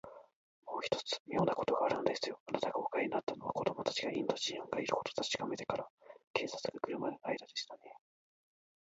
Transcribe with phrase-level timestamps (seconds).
[0.65, 2.39] もう一つ、みょうなことがあるのですよ。
[2.47, 5.87] あなたがお帰りになったのは、子どもたちがインド人がいることをたしかめてから、
[6.33, 7.81] 警官がくるまでのあいだでしたね。